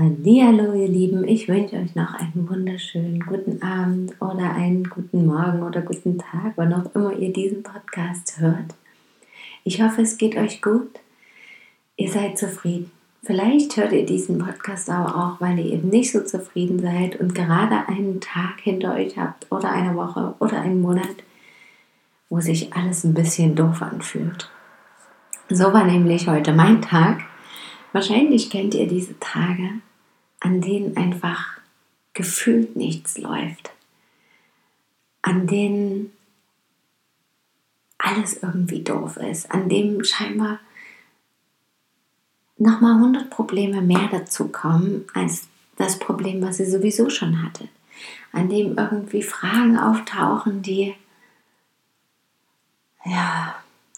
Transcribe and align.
Hallo, 0.00 0.74
ihr 0.74 0.86
Lieben, 0.86 1.26
ich 1.26 1.48
wünsche 1.48 1.74
euch 1.74 1.96
noch 1.96 2.14
einen 2.14 2.48
wunderschönen 2.48 3.18
guten 3.18 3.60
Abend 3.62 4.12
oder 4.20 4.54
einen 4.54 4.84
guten 4.84 5.26
Morgen 5.26 5.64
oder 5.64 5.80
guten 5.80 6.18
Tag, 6.18 6.52
wann 6.54 6.72
auch 6.72 6.94
immer 6.94 7.18
ihr 7.18 7.32
diesen 7.32 7.64
Podcast 7.64 8.38
hört. 8.38 8.76
Ich 9.64 9.82
hoffe, 9.82 10.02
es 10.02 10.16
geht 10.16 10.36
euch 10.36 10.62
gut. 10.62 11.00
Ihr 11.96 12.12
seid 12.12 12.38
zufrieden. 12.38 12.92
Vielleicht 13.24 13.76
hört 13.76 13.92
ihr 13.92 14.06
diesen 14.06 14.38
Podcast 14.38 14.88
aber 14.88 15.16
auch, 15.16 15.40
weil 15.40 15.58
ihr 15.58 15.72
eben 15.72 15.88
nicht 15.88 16.12
so 16.12 16.20
zufrieden 16.22 16.78
seid 16.78 17.18
und 17.18 17.34
gerade 17.34 17.88
einen 17.88 18.20
Tag 18.20 18.60
hinter 18.62 18.94
euch 18.94 19.18
habt 19.18 19.50
oder 19.50 19.72
eine 19.72 19.96
Woche 19.96 20.32
oder 20.38 20.60
einen 20.60 20.80
Monat, 20.80 21.16
wo 22.28 22.38
sich 22.38 22.72
alles 22.72 23.02
ein 23.02 23.14
bisschen 23.14 23.56
doof 23.56 23.82
anfühlt. 23.82 24.48
So 25.50 25.72
war 25.72 25.82
nämlich 25.82 26.28
heute 26.28 26.52
mein 26.52 26.82
Tag. 26.82 27.22
Wahrscheinlich 27.92 28.48
kennt 28.48 28.76
ihr 28.76 28.86
diese 28.86 29.18
Tage, 29.18 29.80
an 30.40 30.60
denen 30.60 30.96
einfach 30.96 31.58
gefühlt 32.12 32.76
nichts 32.76 33.18
läuft, 33.18 33.70
an 35.22 35.46
denen 35.46 36.12
alles 37.98 38.42
irgendwie 38.42 38.82
doof 38.82 39.16
ist, 39.16 39.50
an 39.50 39.68
dem 39.68 40.04
scheinbar 40.04 40.60
nochmal 42.56 42.94
100 42.94 43.30
Probleme 43.30 43.82
mehr 43.82 44.08
dazu 44.10 44.48
kommen 44.48 45.06
als 45.14 45.48
das 45.76 45.98
Problem, 45.98 46.42
was 46.42 46.60
ihr 46.60 46.68
sowieso 46.68 47.08
schon 47.10 47.42
hattet, 47.42 47.68
an 48.32 48.48
dem 48.48 48.76
irgendwie 48.76 49.22
Fragen 49.22 49.78
auftauchen, 49.78 50.62
die 50.62 50.94
ja 53.04 53.54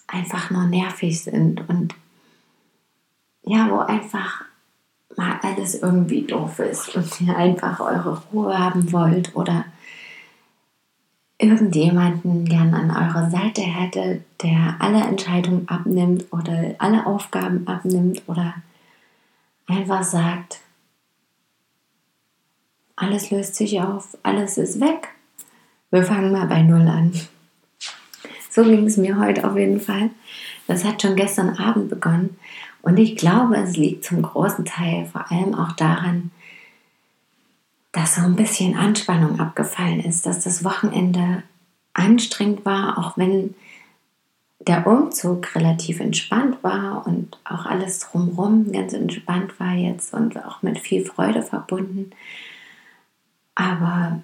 einfach 0.07 0.51
nur 0.51 0.67
nervig 0.67 1.23
sind 1.23 1.69
und 1.69 1.95
ja, 3.43 3.71
wo 3.71 3.79
einfach 3.79 4.45
mal 5.21 5.39
alles 5.43 5.75
irgendwie 5.75 6.23
doof 6.23 6.61
ist 6.61 6.97
und 6.97 7.21
ihr 7.21 7.37
einfach 7.37 7.79
eure 7.79 8.23
Ruhe 8.33 8.59
haben 8.59 8.91
wollt 8.91 9.37
oder 9.37 9.67
irgendjemanden 11.37 12.47
gern 12.47 12.73
an 12.73 12.91
eurer 12.91 13.31
Seite 13.31 13.61
hättet, 13.61 14.25
der 14.43 14.77
alle 14.79 15.03
Entscheidungen 15.03 15.69
abnimmt 15.69 16.25
oder 16.33 16.75
alle 16.79 17.05
Aufgaben 17.05 17.67
abnimmt 17.69 18.23
oder 18.29 18.55
einfach 19.67 20.03
sagt, 20.03 20.61
alles 22.97 23.31
löst 23.31 23.57
sich 23.57 23.79
auf, 23.79 24.17
alles 24.23 24.57
ist 24.57 24.81
weg. 24.81 25.09
Wir 25.91 26.05
fangen 26.05 26.33
mal 26.33 26.47
bei 26.47 26.63
Null 26.63 26.89
an. 26.89 27.13
So 28.49 28.65
ging 28.65 28.87
es 28.87 28.97
mir 28.97 29.19
heute 29.19 29.49
auf 29.49 29.57
jeden 29.57 29.81
Fall. 29.81 30.11
Das 30.71 30.85
hat 30.85 31.03
schon 31.03 31.17
gestern 31.17 31.57
Abend 31.57 31.89
begonnen 31.89 32.39
und 32.81 32.97
ich 32.97 33.17
glaube, 33.17 33.57
es 33.57 33.77
liegt 33.77 34.05
zum 34.05 34.23
großen 34.23 34.65
Teil 34.65 35.05
vor 35.05 35.29
allem 35.29 35.53
auch 35.57 35.73
daran, 35.73 36.31
dass 37.91 38.15
so 38.15 38.21
ein 38.21 38.37
bisschen 38.37 38.77
Anspannung 38.77 39.41
abgefallen 39.41 39.99
ist, 39.99 40.27
dass 40.27 40.45
das 40.45 40.63
Wochenende 40.63 41.43
anstrengend 41.93 42.65
war, 42.65 42.99
auch 42.99 43.19
wenn 43.19 43.57
der 44.61 44.87
Umzug 44.87 45.57
relativ 45.57 45.99
entspannt 45.99 46.63
war 46.63 47.05
und 47.05 47.37
auch 47.43 47.67
alles 47.67 47.99
drumherum 47.99 48.71
ganz 48.71 48.93
entspannt 48.93 49.59
war 49.59 49.73
jetzt 49.73 50.15
und 50.15 50.39
auch 50.45 50.63
mit 50.63 50.79
viel 50.79 51.05
Freude 51.05 51.43
verbunden. 51.43 52.13
Aber 53.57 54.23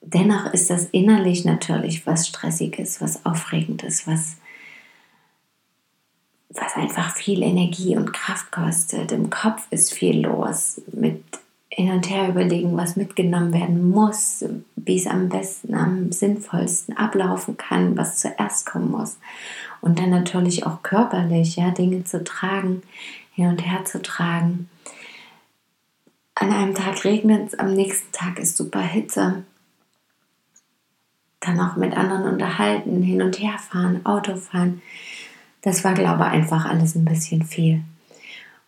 dennoch 0.00 0.46
ist 0.54 0.70
das 0.70 0.86
innerlich 0.86 1.44
natürlich 1.44 2.06
was 2.06 2.26
Stressiges, 2.26 3.02
was 3.02 3.26
Aufregendes, 3.26 4.06
was 4.06 4.39
was 6.50 6.74
einfach 6.74 7.14
viel 7.14 7.42
Energie 7.42 7.96
und 7.96 8.12
Kraft 8.12 8.50
kostet. 8.50 9.12
Im 9.12 9.30
Kopf 9.30 9.66
ist 9.70 9.94
viel 9.94 10.26
los 10.26 10.80
mit 10.92 11.22
hin 11.68 11.92
und 11.92 12.10
her 12.10 12.28
überlegen, 12.28 12.76
was 12.76 12.96
mitgenommen 12.96 13.52
werden 13.52 13.90
muss, 13.90 14.44
wie 14.74 14.96
es 14.96 15.06
am 15.06 15.28
besten, 15.28 15.74
am 15.74 16.10
sinnvollsten 16.10 16.96
ablaufen 16.96 17.56
kann, 17.56 17.96
was 17.96 18.18
zuerst 18.18 18.66
kommen 18.66 18.90
muss. 18.90 19.18
Und 19.80 19.98
dann 20.00 20.10
natürlich 20.10 20.66
auch 20.66 20.82
körperlich, 20.82 21.56
ja, 21.56 21.70
Dinge 21.70 22.02
zu 22.02 22.24
tragen, 22.24 22.82
hin 23.32 23.46
und 23.46 23.64
her 23.64 23.84
zu 23.84 24.02
tragen. 24.02 24.68
An 26.34 26.52
einem 26.52 26.74
Tag 26.74 27.04
regnet 27.04 27.48
es, 27.48 27.58
am 27.58 27.72
nächsten 27.74 28.10
Tag 28.10 28.40
ist 28.40 28.56
super 28.56 28.80
Hitze. 28.80 29.44
Dann 31.38 31.60
auch 31.60 31.76
mit 31.76 31.96
anderen 31.96 32.24
unterhalten, 32.24 33.02
hin 33.02 33.22
und 33.22 33.38
her 33.38 33.58
fahren, 33.58 34.04
Auto 34.04 34.34
fahren 34.36 34.82
das 35.62 35.84
war, 35.84 35.94
glaube 35.94 36.24
ich, 36.24 36.30
einfach 36.30 36.66
alles 36.66 36.94
ein 36.94 37.04
bisschen 37.04 37.44
viel. 37.44 37.82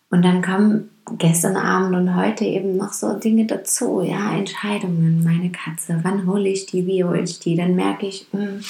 Und 0.09 0.23
dann 0.23 0.41
kamen 0.41 0.89
gestern 1.17 1.57
Abend 1.57 1.95
und 1.95 2.15
heute 2.15 2.45
eben 2.45 2.77
noch 2.77 2.93
so 2.93 3.17
Dinge 3.17 3.45
dazu, 3.45 4.01
ja, 4.01 4.35
Entscheidungen. 4.35 5.23
Meine 5.23 5.51
Katze, 5.51 5.99
wann 6.03 6.27
hole 6.27 6.47
ich 6.47 6.65
die, 6.67 6.85
wie 6.85 7.03
hole 7.03 7.21
ich 7.21 7.39
die? 7.39 7.55
Dann 7.55 7.75
merke 7.75 8.05
ich, 8.05 8.27
mh, 8.31 8.39
hm, 8.39 8.61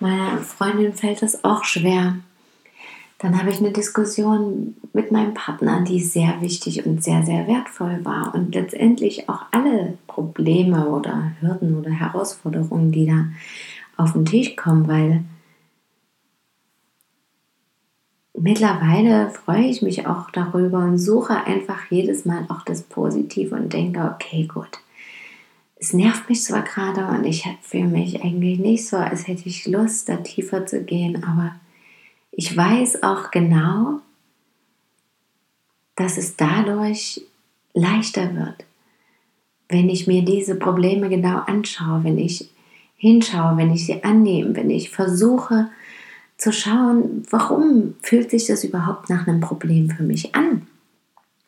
meiner 0.00 0.38
Freundin 0.38 0.94
fällt 0.94 1.22
das 1.22 1.44
auch 1.44 1.64
schwer. 1.64 2.16
Dann 3.18 3.38
habe 3.38 3.50
ich 3.50 3.58
eine 3.58 3.70
Diskussion 3.70 4.74
mit 4.92 5.12
meinem 5.12 5.34
Partner, 5.34 5.82
die 5.82 6.00
sehr 6.00 6.40
wichtig 6.40 6.84
und 6.84 7.04
sehr, 7.04 7.24
sehr 7.24 7.46
wertvoll 7.46 8.04
war. 8.04 8.34
Und 8.34 8.54
letztendlich 8.54 9.28
auch 9.28 9.42
alle 9.52 9.96
Probleme 10.08 10.88
oder 10.88 11.32
Hürden 11.40 11.78
oder 11.78 11.90
Herausforderungen, 11.90 12.90
die 12.90 13.06
da 13.06 13.26
auf 13.96 14.14
den 14.14 14.24
Tisch 14.24 14.56
kommen, 14.56 14.88
weil 14.88 15.22
mittlerweile 18.42 19.30
freue 19.30 19.66
ich 19.66 19.82
mich 19.82 20.06
auch 20.06 20.30
darüber 20.30 20.78
und 20.78 20.98
suche 20.98 21.44
einfach 21.46 21.90
jedes 21.90 22.24
Mal 22.24 22.44
auch 22.48 22.62
das 22.64 22.82
Positive 22.82 23.54
und 23.54 23.72
denke, 23.72 24.14
okay, 24.14 24.48
gut. 24.52 24.80
Es 25.76 25.92
nervt 25.92 26.28
mich 26.28 26.42
zwar 26.42 26.62
gerade 26.62 27.06
und 27.06 27.24
ich 27.24 27.48
fühle 27.62 27.88
mich 27.88 28.22
eigentlich 28.22 28.58
nicht 28.58 28.86
so, 28.86 28.96
als 28.96 29.26
hätte 29.26 29.48
ich 29.48 29.66
Lust, 29.66 30.08
da 30.08 30.16
tiefer 30.16 30.66
zu 30.66 30.82
gehen, 30.82 31.24
aber 31.24 31.54
ich 32.32 32.56
weiß 32.56 33.02
auch 33.02 33.30
genau, 33.30 34.00
dass 35.96 36.18
es 36.18 36.36
dadurch 36.36 37.22
leichter 37.74 38.34
wird, 38.34 38.64
wenn 39.68 39.88
ich 39.88 40.06
mir 40.06 40.24
diese 40.24 40.56
Probleme 40.56 41.08
genau 41.08 41.38
anschaue, 41.38 42.04
wenn 42.04 42.18
ich 42.18 42.48
hinschaue, 42.96 43.56
wenn 43.56 43.72
ich 43.72 43.86
sie 43.86 44.02
annehme, 44.04 44.54
wenn 44.56 44.70
ich 44.70 44.90
versuche, 44.90 45.68
zu 46.42 46.52
schauen, 46.52 47.24
warum 47.30 47.94
fühlt 48.02 48.32
sich 48.32 48.46
das 48.46 48.64
überhaupt 48.64 49.08
nach 49.08 49.28
einem 49.28 49.38
Problem 49.38 49.88
für 49.88 50.02
mich 50.02 50.34
an? 50.34 50.66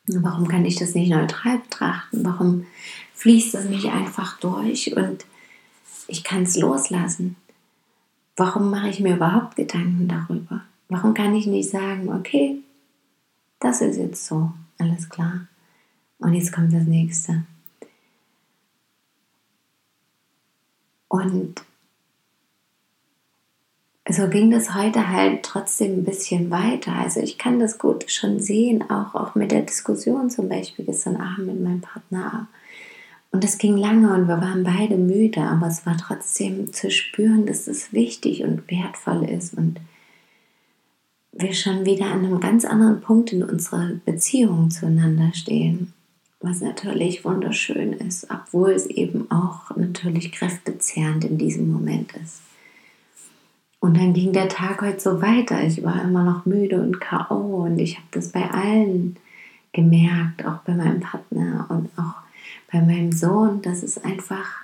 Warum 0.07 0.47
kann 0.47 0.63
ich 0.63 0.77
das 0.77 0.95
nicht 0.95 1.09
neutral 1.09 1.59
betrachten? 1.59 2.23
Warum 2.23 2.65
fließt 3.13 3.53
das 3.53 3.65
nicht 3.65 3.87
einfach 3.87 4.39
durch 4.39 4.95
und 4.95 5.25
ich 6.07 6.23
kann 6.23 6.43
es 6.43 6.55
loslassen? 6.55 7.35
Warum 8.37 8.71
mache 8.71 8.87
ich 8.87 9.01
mir 9.01 9.17
überhaupt 9.17 9.57
Gedanken 9.57 10.07
darüber? 10.07 10.61
Warum 10.87 11.13
kann 11.13 11.35
ich 11.35 11.45
nicht 11.45 11.69
sagen, 11.69 12.13
okay, 12.13 12.61
das 13.59 13.81
ist 13.81 13.97
jetzt 13.97 14.25
so, 14.25 14.53
alles 14.77 15.09
klar. 15.09 15.47
Und 16.19 16.35
jetzt 16.35 16.53
kommt 16.53 16.71
das 16.71 16.85
nächste. 16.85 17.43
Und 21.09 21.65
so 24.07 24.27
ging 24.29 24.51
das 24.51 24.75
heute 24.75 25.09
halt 25.09 25.43
trotzdem 25.43 25.99
ein 25.99 26.03
bisschen 26.03 26.51
weiter. 26.51 26.93
Also 26.93 27.21
ich 27.21 27.37
kann 27.37 27.59
das 27.59 27.79
gut 27.79 28.11
schon 28.11 28.39
sehen, 28.39 28.83
auch, 28.89 29.15
auch 29.15 29.35
mit 29.35 29.51
der 29.51 29.63
Diskussion 29.63 30.29
zum 30.29 30.47
Beispiel 30.47 30.85
gestern 30.85 31.17
Abend 31.17 31.47
mit 31.47 31.61
meinem 31.61 31.81
Partner. 31.81 32.47
Und 33.31 33.43
es 33.43 33.57
ging 33.57 33.75
lange 33.75 34.13
und 34.13 34.27
wir 34.27 34.39
waren 34.39 34.63
beide 34.63 34.95
müde, 34.95 35.41
aber 35.41 35.67
es 35.67 35.85
war 35.85 35.97
trotzdem 35.97 36.71
zu 36.71 36.91
spüren, 36.91 37.45
dass 37.45 37.67
es 37.67 37.91
wichtig 37.91 38.43
und 38.43 38.69
wertvoll 38.69 39.27
ist 39.27 39.55
und 39.55 39.79
wir 41.33 41.53
schon 41.53 41.85
wieder 41.85 42.05
an 42.05 42.25
einem 42.25 42.39
ganz 42.39 42.63
anderen 42.63 43.01
Punkt 43.01 43.33
in 43.33 43.43
unserer 43.43 43.89
Beziehung 44.05 44.71
zueinander 44.71 45.31
stehen. 45.33 45.93
Was 46.39 46.61
natürlich 46.61 47.25
wunderschön 47.25 47.91
ist, 47.91 48.27
obwohl 48.29 48.71
es 48.71 48.85
eben 48.85 49.29
auch 49.31 49.75
natürlich 49.75 50.31
kräftezehrend 50.31 51.25
in 51.25 51.37
diesem 51.37 51.71
Moment 51.71 52.13
ist. 52.13 52.39
Und 53.85 53.97
dann 53.97 54.13
ging 54.13 54.33
der 54.33 54.49
Tag 54.49 54.81
heute 54.81 54.99
so 54.99 55.21
weiter. 55.21 55.61
Ich 55.61 55.83
war 55.83 56.01
immer 56.01 56.23
noch 56.23 56.47
müde 56.47 56.81
und 56.81 56.99
K.O. 56.99 57.65
und 57.65 57.77
ich 57.77 57.97
habe 57.97 58.07
das 58.09 58.31
bei 58.31 58.49
allen 58.49 59.15
gemerkt, 59.73 60.43
auch 60.43 60.57
bei 60.65 60.73
meinem 60.73 61.01
Partner 61.01 61.67
und 61.69 61.91
auch 61.95 62.15
bei 62.71 62.81
meinem 62.81 63.11
Sohn, 63.11 63.61
dass 63.61 63.83
es 63.83 64.03
einfach 64.03 64.63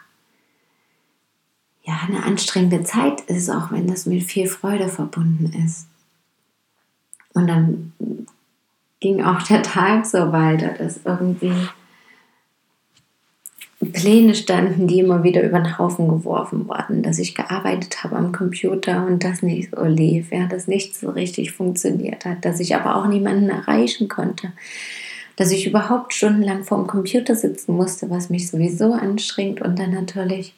ja 1.84 2.00
eine 2.08 2.24
anstrengende 2.24 2.82
Zeit 2.82 3.22
ist, 3.22 3.52
auch 3.52 3.72
wenn 3.72 3.86
das 3.86 4.08
mit 4.08 4.24
viel 4.24 4.48
Freude 4.48 4.90
verbunden 4.90 5.54
ist. 5.68 5.86
Und 7.36 7.46
dann 7.46 7.94
ging 9.02 9.24
auch 9.24 9.44
der 9.44 9.62
Tag 9.62 10.08
so 10.08 10.32
weiter, 10.32 10.70
dass 10.70 11.02
irgendwie 11.06 11.54
Pläne 13.86 14.36
standen, 14.36 14.88
die 14.88 15.00
immer 15.00 15.24
wieder 15.24 15.44
über 15.44 15.60
den 15.60 15.80
Haufen 15.80 16.08
geworfen 16.08 16.68
wurden, 16.68 17.02
dass 17.02 17.18
ich 17.18 17.34
gearbeitet 17.34 18.04
habe 18.04 18.16
am 18.16 18.32
Computer 18.32 19.06
und 19.08 19.24
das 19.24 19.42
nicht 19.42 19.72
so 19.76 19.84
lief, 19.86 20.32
ja, 20.32 20.46
dass 20.46 20.68
nichts 20.68 21.00
so 21.00 21.10
richtig 21.10 21.52
funktioniert 21.52 22.26
hat, 22.26 22.46
dass 22.46 22.60
ich 22.60 22.76
aber 22.76 22.96
auch 22.96 23.08
niemanden 23.08 23.50
erreichen 23.50 24.08
konnte, 24.08 24.52
dass 25.36 25.52
ich 25.52 25.66
überhaupt 25.66 26.14
stundenlang 26.14 26.64
vor 26.64 26.78
dem 26.78 26.88
Computer 26.88 27.36
sitzen 27.36 27.76
musste, 27.76 28.12
was 28.12 28.30
mich 28.30 28.50
sowieso 28.50 28.94
anstrengt 28.94 29.62
und 29.62 29.80
dann 29.80 29.92
natürlich 29.92 30.54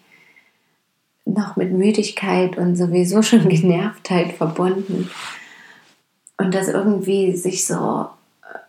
noch 1.24 1.56
mit 1.56 1.72
Müdigkeit 1.72 2.58
und 2.58 2.76
sowieso 2.76 3.22
schon 3.24 3.48
Genervtheit 3.48 4.34
verbunden. 4.34 5.10
Und 6.38 6.54
das 6.54 6.68
irgendwie 6.68 7.38
sich 7.38 7.66
so 7.66 8.08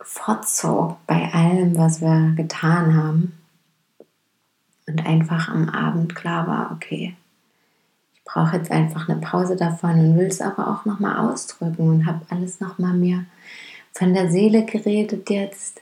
fortzog 0.01 0.95
bei 1.07 1.33
allem, 1.33 1.77
was 1.77 1.99
wir 1.99 2.33
getan 2.37 2.95
haben 2.95 3.33
und 4.87 5.05
einfach 5.05 5.49
am 5.49 5.69
Abend 5.69 6.15
klar 6.15 6.47
war, 6.47 6.71
okay, 6.71 7.15
ich 8.13 8.23
brauche 8.23 8.57
jetzt 8.57 8.71
einfach 8.71 9.07
eine 9.07 9.19
Pause 9.19 9.55
davon 9.55 9.99
und 9.99 10.17
will 10.17 10.27
es 10.27 10.41
aber 10.41 10.67
auch 10.67 10.85
nochmal 10.85 11.17
ausdrücken 11.17 11.89
und 11.89 12.05
habe 12.05 12.25
alles 12.29 12.59
nochmal 12.59 12.93
mir 12.93 13.25
von 13.93 14.13
der 14.13 14.29
Seele 14.29 14.65
geredet 14.65 15.29
jetzt. 15.29 15.81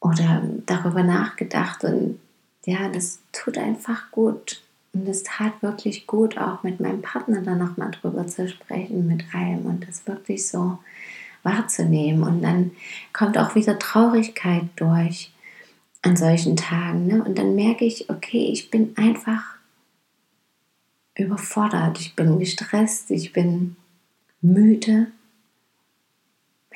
Oder 0.00 0.42
darüber 0.66 1.02
nachgedacht 1.02 1.84
und 1.84 2.18
ja, 2.64 2.88
das 2.88 3.20
tut 3.32 3.58
einfach 3.58 4.10
gut. 4.10 4.62
Und 4.92 5.08
es 5.08 5.22
tat 5.22 5.62
wirklich 5.62 6.06
gut, 6.06 6.36
auch 6.36 6.62
mit 6.62 6.80
meinem 6.80 7.02
Partner 7.02 7.42
dann 7.42 7.58
nochmal 7.58 7.90
drüber 7.92 8.26
zu 8.26 8.48
sprechen, 8.48 9.06
mit 9.06 9.34
allem 9.34 9.66
und 9.66 9.86
das 9.86 10.06
wirklich 10.06 10.48
so 10.48 10.78
wahrzunehmen. 11.42 12.22
Und 12.22 12.42
dann 12.42 12.72
kommt 13.12 13.38
auch 13.38 13.54
wieder 13.54 13.78
Traurigkeit 13.78 14.64
durch 14.76 15.32
an 16.02 16.16
solchen 16.16 16.56
Tagen. 16.56 17.06
Ne? 17.06 17.22
Und 17.22 17.38
dann 17.38 17.54
merke 17.54 17.84
ich, 17.84 18.10
okay, 18.10 18.50
ich 18.52 18.70
bin 18.70 18.96
einfach 18.96 19.56
überfordert, 21.14 22.00
ich 22.00 22.16
bin 22.16 22.38
gestresst, 22.38 23.10
ich 23.10 23.32
bin 23.32 23.76
müde. 24.40 25.08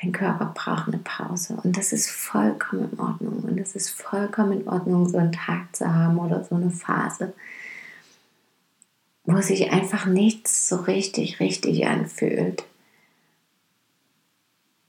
Mein 0.01 0.11
Körper 0.11 0.51
braucht 0.53 0.87
eine 0.87 0.99
Pause 0.99 1.57
und 1.63 1.77
das 1.77 1.93
ist 1.93 2.11
vollkommen 2.11 2.91
in 2.91 2.99
Ordnung. 2.99 3.39
Und 3.39 3.57
es 3.57 3.75
ist 3.75 3.89
vollkommen 3.89 4.61
in 4.61 4.67
Ordnung, 4.67 5.07
so 5.07 5.17
einen 5.17 5.31
Tag 5.31 5.75
zu 5.75 5.91
haben 5.91 6.19
oder 6.19 6.43
so 6.43 6.55
eine 6.55 6.69
Phase, 6.69 7.33
wo 9.23 9.41
sich 9.41 9.71
einfach 9.71 10.05
nichts 10.05 10.67
so 10.67 10.75
richtig, 10.75 11.39
richtig 11.39 11.87
anfühlt 11.87 12.65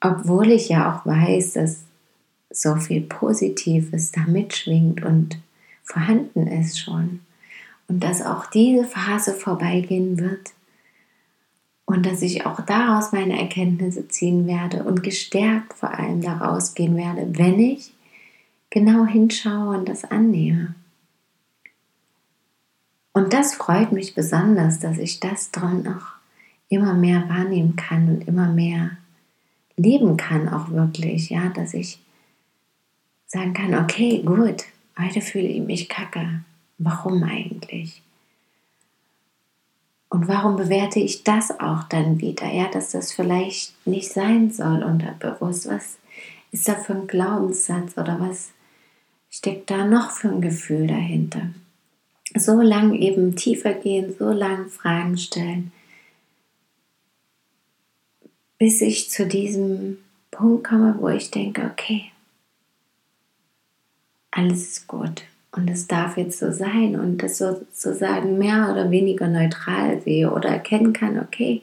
obwohl 0.01 0.51
ich 0.51 0.69
ja 0.69 0.95
auch 0.95 1.07
weiß, 1.07 1.55
dass 1.55 1.85
so 2.51 2.77
viel 2.77 3.03
Positives 3.03 4.13
da 4.13 4.23
mitschwingt 4.23 5.03
und 5.03 5.39
vorhanden 5.83 6.47
ist 6.47 6.79
schon. 6.79 7.21
Und 7.89 8.03
dass 8.03 8.23
auch 8.23 8.47
diese 8.47 8.85
Phase 8.85 9.33
vorbeigehen 9.33 10.19
wird 10.19 10.53
und 11.85 12.05
dass 12.05 12.23
ich 12.23 12.45
auch 12.47 12.61
daraus 12.61 13.13
meine 13.13 13.39
Erkenntnisse 13.39 14.09
ziehen 14.09 14.47
werde 14.47 14.83
und 14.85 15.03
gestärkt 15.03 15.75
vor 15.75 15.93
allem 15.93 16.21
daraus 16.21 16.75
gehen 16.75 16.97
werde, 16.97 17.39
wenn 17.39 17.61
ich 17.61 17.93
genau 18.71 19.07
hinschaue 19.07 19.79
und 19.79 19.89
das 19.89 20.05
annehme. 20.05 20.75
Und 23.13 23.33
das 23.33 23.55
freut 23.55 23.93
mich 23.93 24.15
besonders, 24.15 24.81
dass 24.81 24.99
ich 24.99 25.21
das 25.21 25.51
dran 25.51 25.85
noch 25.85 26.17
immer 26.69 26.95
mehr 26.95 27.29
wahrnehmen 27.29 27.77
kann 27.77 28.09
und 28.09 28.29
immer 28.29 28.49
mehr 28.49 28.99
leben 29.77 30.17
kann 30.17 30.49
auch 30.49 30.71
wirklich, 30.71 31.31
ja, 31.31 31.49
dass 31.51 31.75
ich 31.75 31.99
sagen 33.27 33.53
kann, 33.53 33.75
okay, 33.75 34.23
gut, 34.23 34.65
heute 34.99 35.21
fühle 35.21 35.49
ich 35.49 35.61
mich 35.61 35.89
kacke. 35.89 36.41
Warum 36.79 37.23
eigentlich? 37.23 38.03
Und 40.09 40.29
warum 40.29 40.57
bewerte 40.57 41.01
ich 41.01 41.25
das 41.25 41.59
auch 41.61 41.85
dann 41.85 42.21
wieder? 42.21 42.51
Ja, 42.53 42.69
dass 42.69 42.93
das 42.93 43.13
vielleicht 43.13 43.75
nicht 43.87 44.13
sein 44.13 44.51
soll 44.51 44.83
unterbewusst. 44.83 45.69
Was 45.69 45.99
ist 46.53 46.69
da 46.69 46.75
für 46.75 46.95
ein 46.95 47.07
Glaubenssatz 47.07 47.99
oder 47.99 48.19
was 48.21 48.51
steckt 49.31 49.71
da 49.71 49.85
noch 49.85 50.11
für 50.11 50.29
ein 50.29 50.41
Gefühl 50.41 50.87
dahinter? 50.87 51.49
So 52.35 52.61
lang 52.61 52.95
eben 52.95 53.37
tiefer 53.37 53.75
gehen, 53.75 54.15
so 54.19 54.31
lang 54.31 54.69
Fragen 54.69 55.19
stellen, 55.19 55.73
bis 58.59 58.81
ich 58.81 59.11
zu 59.11 59.27
diesem 59.27 59.99
Punkt 60.31 60.65
komme, 60.65 60.97
wo 60.99 61.09
ich 61.09 61.31
denke, 61.31 61.71
okay, 61.73 62.05
alles 64.31 64.63
ist 64.69 64.87
gut 64.87 65.23
und 65.53 65.69
es 65.71 65.87
darf 65.87 66.17
jetzt 66.17 66.39
so 66.39 66.53
sein 66.53 66.99
und 66.99 67.23
das 67.23 67.39
sozusagen 67.39 68.39
mehr 68.39 68.69
oder 68.71 68.91
weniger 68.91 69.29
neutral 69.29 70.01
sehe 70.03 70.31
oder 70.31 70.51
erkennen 70.51 70.93
kann, 70.93 71.19
okay, 71.19 71.63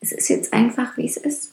es 0.00 0.12
ist 0.12 0.28
jetzt 0.28 0.52
einfach, 0.54 0.96
wie 0.96 1.04
es 1.04 1.18
ist. 1.18 1.52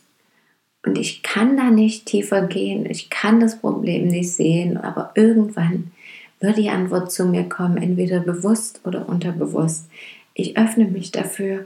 Und 0.85 0.97
ich 0.97 1.21
kann 1.21 1.57
da 1.57 1.69
nicht 1.69 2.05
tiefer 2.05 2.47
gehen, 2.47 2.85
ich 2.85 3.09
kann 3.09 3.41
das 3.41 3.59
Problem 3.59 4.07
nicht 4.07 4.31
sehen, 4.31 4.77
aber 4.77 5.11
irgendwann 5.15 5.91
wird 6.39 6.57
die 6.57 6.69
Antwort 6.69 7.11
zu 7.11 7.25
mir 7.25 7.49
kommen, 7.49 7.77
entweder 7.77 8.21
bewusst 8.21 8.79
oder 8.85 9.09
unterbewusst. 9.09 9.89
Ich 10.33 10.57
öffne 10.57 10.85
mich 10.85 11.11
dafür 11.11 11.65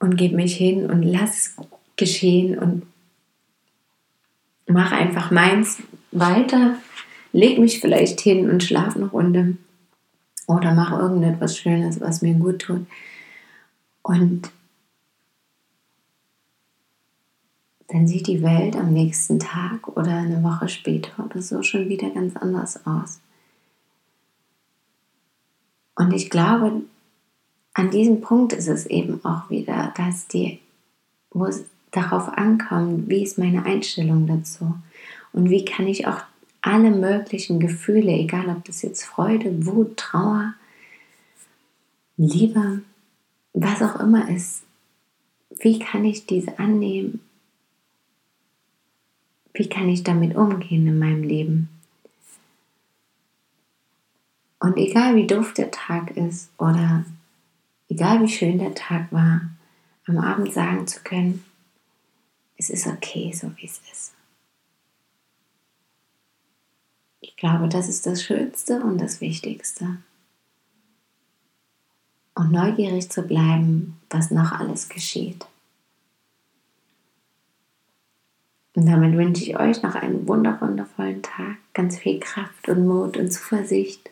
und 0.00 0.16
gebe 0.16 0.36
mich 0.36 0.56
hin 0.56 0.90
und 0.90 1.02
lasse 1.02 1.52
geschehen 1.96 2.58
und 2.58 2.86
mache 4.66 4.94
einfach 4.94 5.30
meins 5.30 5.82
weiter, 6.10 6.76
leg 7.32 7.58
mich 7.58 7.80
vielleicht 7.80 8.20
hin 8.20 8.48
und 8.50 8.62
schlafe 8.62 8.98
eine 8.98 9.08
Runde 9.08 9.56
oder 10.46 10.74
mache 10.74 11.00
irgendetwas 11.00 11.56
Schönes, 11.56 12.00
was 12.00 12.22
mir 12.22 12.34
gut 12.34 12.60
tut. 12.60 12.86
Und 14.02 14.50
dann 17.88 18.08
sieht 18.08 18.26
die 18.26 18.42
Welt 18.42 18.74
am 18.76 18.92
nächsten 18.92 19.38
Tag 19.38 19.86
oder 19.88 20.12
eine 20.12 20.42
Woche 20.42 20.68
später 20.68 21.24
oder 21.24 21.42
so 21.42 21.62
schon 21.62 21.88
wieder 21.88 22.10
ganz 22.10 22.36
anders 22.36 22.86
aus. 22.86 23.20
Und 25.94 26.12
ich 26.12 26.30
glaube, 26.30 26.82
an 27.74 27.90
diesem 27.90 28.20
Punkt 28.20 28.54
ist 28.54 28.68
es 28.68 28.86
eben 28.86 29.24
auch 29.24 29.50
wieder, 29.50 29.92
dass 29.96 30.26
die, 30.26 30.58
wo 31.30 31.46
es 31.46 31.64
darauf 31.92 32.28
ankommt, 32.28 33.08
wie 33.08 33.22
ist 33.22 33.38
meine 33.38 33.64
Einstellung 33.64 34.26
dazu 34.26 34.74
und 35.32 35.50
wie 35.50 35.64
kann 35.64 35.86
ich 35.86 36.06
auch 36.06 36.22
alle 36.60 36.90
möglichen 36.90 37.60
Gefühle, 37.60 38.12
egal 38.12 38.48
ob 38.48 38.64
das 38.64 38.82
jetzt 38.82 39.04
Freude, 39.04 39.66
Wut, 39.66 39.96
Trauer, 39.96 40.54
Liebe, 42.16 42.82
was 43.52 43.82
auch 43.82 44.00
immer 44.00 44.28
ist, 44.28 44.62
wie 45.60 45.78
kann 45.78 46.04
ich 46.04 46.26
diese 46.26 46.58
annehmen? 46.58 47.20
Wie 49.54 49.68
kann 49.68 49.88
ich 49.88 50.02
damit 50.02 50.34
umgehen 50.34 50.86
in 50.86 50.98
meinem 50.98 51.22
Leben? 51.22 51.68
Und 54.60 54.76
egal 54.76 55.16
wie 55.16 55.26
doof 55.26 55.52
der 55.52 55.70
Tag 55.70 56.16
ist 56.16 56.50
oder 56.56 57.04
egal 57.88 58.22
wie 58.22 58.28
schön 58.28 58.58
der 58.58 58.74
Tag 58.74 59.12
war, 59.12 59.42
am 60.06 60.18
Abend 60.18 60.52
sagen 60.52 60.86
zu 60.86 61.00
können, 61.02 61.44
es 62.62 62.70
ist 62.70 62.86
okay, 62.86 63.32
so 63.32 63.50
wie 63.56 63.66
es 63.66 63.80
ist. 63.90 64.14
Ich 67.20 67.36
glaube, 67.36 67.68
das 67.68 67.88
ist 67.88 68.06
das 68.06 68.22
Schönste 68.22 68.80
und 68.82 68.98
das 68.98 69.20
Wichtigste. 69.20 69.98
Und 72.34 72.52
neugierig 72.52 73.10
zu 73.10 73.22
bleiben, 73.22 74.00
was 74.10 74.30
noch 74.30 74.52
alles 74.52 74.88
geschieht. 74.88 75.44
Und 78.74 78.86
damit 78.86 79.16
wünsche 79.16 79.44
ich 79.44 79.58
euch 79.58 79.82
noch 79.82 79.94
einen 79.96 80.26
wundervollen 80.26 81.22
Tag, 81.22 81.56
ganz 81.74 81.98
viel 81.98 82.20
Kraft 82.20 82.68
und 82.68 82.86
Mut 82.86 83.16
und 83.16 83.30
Zuversicht. 83.30 84.08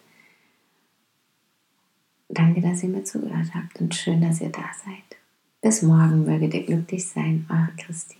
Danke, 2.29 2.61
dass 2.61 2.83
ihr 2.83 2.91
mir 2.91 3.05
zugehört 3.05 3.55
habt 3.55 3.81
und 3.81 3.95
schön, 3.95 4.21
dass 4.21 4.41
ihr 4.41 4.51
da 4.51 4.65
seid. 4.85 5.19
Bis 5.63 5.83
morgen 5.83 6.25
möget 6.25 6.55
ihr 6.55 6.67
glücklich 6.67 7.09
sein, 7.09 7.47
eure 7.49 7.75
Christine. 7.77 8.20